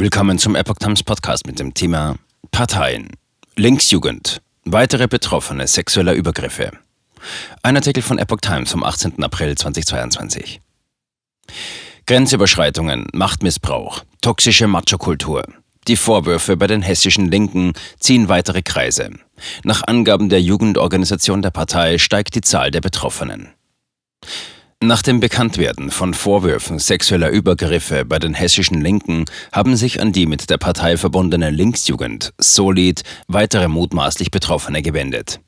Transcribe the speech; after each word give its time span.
Willkommen 0.00 0.38
zum 0.38 0.54
Epoch 0.54 0.76
Times 0.76 1.02
Podcast 1.02 1.44
mit 1.48 1.58
dem 1.58 1.74
Thema 1.74 2.14
Parteien. 2.52 3.08
Linksjugend. 3.56 4.40
Weitere 4.64 5.08
Betroffene 5.08 5.66
sexueller 5.66 6.12
Übergriffe. 6.12 6.70
Ein 7.64 7.74
Artikel 7.74 8.04
von 8.04 8.16
Epoch 8.16 8.38
Times 8.40 8.70
vom 8.70 8.84
18. 8.84 9.20
April 9.24 9.56
2022. 9.56 10.60
Grenzüberschreitungen, 12.06 13.08
Machtmissbrauch, 13.12 14.04
toxische 14.20 14.68
Machokultur. 14.68 15.42
Die 15.88 15.96
Vorwürfe 15.96 16.56
bei 16.56 16.68
den 16.68 16.82
hessischen 16.82 17.28
Linken 17.28 17.72
ziehen 17.98 18.28
weitere 18.28 18.62
Kreise. 18.62 19.10
Nach 19.64 19.82
Angaben 19.84 20.28
der 20.28 20.40
Jugendorganisation 20.40 21.42
der 21.42 21.50
Partei 21.50 21.98
steigt 21.98 22.36
die 22.36 22.42
Zahl 22.42 22.70
der 22.70 22.82
Betroffenen. 22.82 23.48
Nach 24.80 25.02
dem 25.02 25.18
Bekanntwerden 25.18 25.90
von 25.90 26.14
Vorwürfen 26.14 26.78
sexueller 26.78 27.30
Übergriffe 27.30 28.04
bei 28.04 28.20
den 28.20 28.32
hessischen 28.32 28.80
Linken 28.80 29.24
haben 29.50 29.74
sich 29.74 30.00
an 30.00 30.12
die 30.12 30.24
mit 30.24 30.50
der 30.50 30.56
Partei 30.56 30.96
verbundene 30.96 31.50
Linksjugend 31.50 32.32
Solid 32.38 33.02
weitere 33.26 33.66
mutmaßlich 33.66 34.30
Betroffene 34.30 34.80
gewendet. 34.80 35.40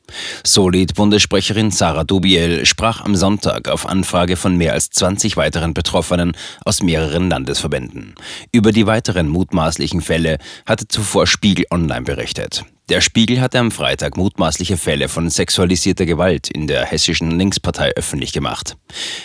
Solid-Bundessprecherin 0.44 1.70
Sarah 1.70 2.02
Dubiel 2.02 2.66
sprach 2.66 3.04
am 3.04 3.14
Sonntag 3.14 3.68
auf 3.68 3.86
Anfrage 3.86 4.34
von 4.34 4.56
mehr 4.56 4.72
als 4.72 4.90
20 4.90 5.36
weiteren 5.36 5.74
Betroffenen 5.74 6.32
aus 6.64 6.82
mehreren 6.82 7.30
Landesverbänden. 7.30 8.16
Über 8.50 8.72
die 8.72 8.88
weiteren 8.88 9.28
mutmaßlichen 9.28 10.00
Fälle 10.00 10.38
hatte 10.66 10.88
zuvor 10.88 11.28
Spiegel 11.28 11.66
Online 11.70 12.02
berichtet. 12.02 12.64
Der 12.90 13.00
Spiegel 13.00 13.40
hatte 13.40 13.60
am 13.60 13.70
Freitag 13.70 14.16
mutmaßliche 14.16 14.76
Fälle 14.76 15.08
von 15.08 15.30
sexualisierter 15.30 16.06
Gewalt 16.06 16.50
in 16.50 16.66
der 16.66 16.84
hessischen 16.84 17.30
Linkspartei 17.38 17.92
öffentlich 17.94 18.32
gemacht. 18.32 18.76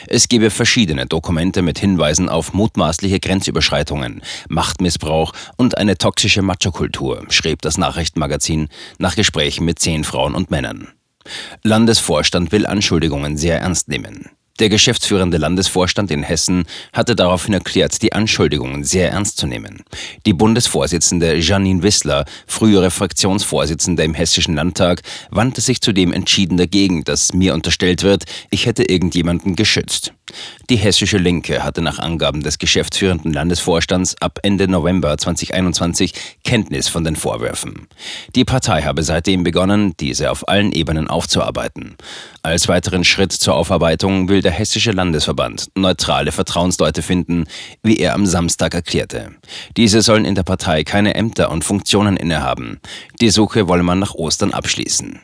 Es 0.06 0.28
gebe 0.28 0.52
verschiedene 0.52 1.08
Dokumente 1.08 1.64
mit 1.64 1.80
Hinweisen 1.80 2.30
auf 2.30 2.54
mutmaßliche 2.54 3.20
Grenzüberschreitungen, 3.20 4.22
Machtmissbrauch 4.50 5.34
und 5.58 5.80
eine 5.80 5.98
toxische 5.98 6.44
Machokultur, 6.44 7.26
schrieb 7.30 7.64
das 7.64 7.80
Nachrichtenmagazin 7.80 8.70
nach 9.00 9.16
Gesprächen 9.16 9.66
mit 9.66 9.80
zehn 9.80 10.04
Frauen 10.04 10.36
und 10.36 10.52
Männern. 10.52 10.89
Landesvorstand 11.64 12.52
will 12.52 12.67
Anschuldigungen 12.67 13.36
sehr 13.36 13.61
ernst 13.61 13.88
nehmen. 13.88 14.30
Der 14.59 14.70
geschäftsführende 14.70 15.38
Landesvorstand 15.38 16.11
in 16.11 16.23
Hessen 16.23 16.64
hatte 16.94 17.14
daraufhin 17.14 17.53
erklärt, 17.53 18.02
die 18.02 18.14
Anschuldigungen 18.14 18.86
sehr 18.86 19.11
ernst 19.11 19.38
zu 19.38 19.48
nehmen. 19.48 19.84
Die 20.25 20.31
Bundesvorsitzende 20.31 21.36
Janine 21.36 21.84
Wissler, 21.84 22.23
frühere 22.48 22.89
Fraktionsvorsitzende 22.89 24.03
im 24.03 24.14
Hessischen 24.14 24.56
Landtag, 24.56 25.02
wandte 25.30 25.59
sich 25.59 25.81
zudem 25.81 26.14
entschieden 26.14 26.56
dagegen, 26.56 27.03
dass 27.03 27.33
mir 27.33 27.53
unterstellt 27.53 28.03
wird, 28.03 28.23
ich 28.50 28.66
hätte 28.66 28.83
irgendjemanden 28.83 29.58
geschützt. 29.58 30.14
Die 30.70 30.78
hessische 30.78 31.18
Linke 31.18 31.64
hatte 31.64 31.81
nach 31.81 32.00
Angaben 32.00 32.42
des 32.42 32.58
geschäftsführenden 32.58 33.31
Landesvorstands 33.31 34.16
ab 34.20 34.40
Ende 34.42 34.67
November 34.67 35.16
2021 35.17 36.14
Kenntnis 36.44 36.88
von 36.88 37.04
den 37.04 37.16
Vorwürfen. 37.16 37.88
Die 38.36 38.45
Partei 38.45 38.82
habe 38.82 39.04
seitdem 39.04 39.44
begonnen, 39.44 39.94
diese 40.00 40.32
auf 40.32 40.48
allen 40.48 40.72
Ebenen 40.72 41.08
aufzuarbeiten. 41.08 41.95
Als 42.42 42.67
weiteren 42.67 43.04
Schritt 43.04 43.32
zur 43.32 43.56
Aufarbeitung 43.56 44.28
will 44.28 44.42
der 44.42 44.52
Hessische 44.52 44.92
Landesverband 44.92 45.70
neutrale 45.76 46.32
Vertrauensleute 46.32 47.04
finden, 47.04 47.45
wie 47.84 47.98
er 47.98 48.16
am 48.16 48.26
Samstag 48.26 48.73
erklärte. 48.73 49.36
Diese 49.78 50.02
sollen 50.02 50.26
in 50.26 50.36
der 50.36 50.44
Partei 50.44 50.84
keine 50.84 51.14
Ämter 51.14 51.52
und 51.52 51.64
Funktionen 51.64 52.17
innehaben. 52.17 52.80
Die 53.22 53.30
Suche 53.30 53.67
wolle 53.67 53.84
man 53.84 54.00
nach 54.00 54.16
Ostern 54.16 54.52
abschließen. 54.52 55.20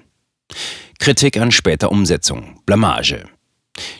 Kritik 1.00 1.38
an 1.38 1.52
später 1.52 1.92
Umsetzung. 1.92 2.60
Blamage. 2.68 3.26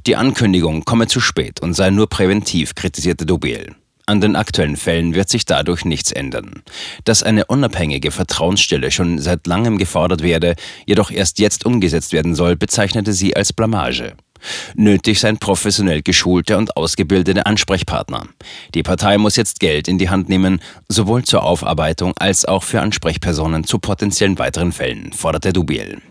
Die 0.08 0.16
Ankündigung 0.16 0.86
komme 0.86 1.08
zu 1.08 1.20
spät 1.20 1.62
und 1.62 1.74
sei 1.74 1.90
nur 1.90 2.10
präventiv, 2.10 2.76
kritisierte 2.76 3.26
Dubiel. 3.26 3.76
An 4.08 4.20
den 4.20 4.36
aktuellen 4.36 4.78
Fällen 4.78 5.14
wird 5.16 5.30
sich 5.30 5.46
dadurch 5.46 5.86
nichts 5.86 6.12
ändern. 6.12 6.64
Dass 7.06 7.24
eine 7.24 7.46
unabhängige 7.46 8.12
Vertrauensstelle 8.12 8.92
schon 8.92 9.20
seit 9.20 9.48
langem 9.48 9.78
gefordert 9.78 10.24
werde, 10.24 10.56
jedoch 10.86 11.12
erst 11.12 11.40
jetzt 11.40 11.66
umgesetzt 11.66 12.12
werden 12.12 12.36
soll, 12.36 12.56
bezeichnete 12.56 13.14
sie 13.14 13.36
als 13.36 13.54
Blamage. 13.54 14.16
Nötig 14.76 15.20
seien 15.20 15.38
professionell 15.38 16.02
geschulte 16.02 16.58
und 16.58 16.76
ausgebildete 16.76 17.46
Ansprechpartner. 17.46 18.28
Die 18.74 18.84
Partei 18.84 19.18
muss 19.18 19.36
jetzt 19.36 19.60
Geld 19.60 19.88
in 19.88 19.98
die 19.98 20.10
Hand 20.10 20.30
nehmen, 20.30 20.62
sowohl 20.90 21.24
zur 21.24 21.44
Aufarbeitung 21.44 22.14
als 22.18 22.46
auch 22.46 22.64
für 22.64 22.82
Ansprechpersonen 22.82 23.64
zu 23.64 23.80
potenziellen 23.80 24.40
weiteren 24.40 24.72
Fällen, 24.72 25.14
forderte 25.14 25.54
Dubiel. 25.54 26.02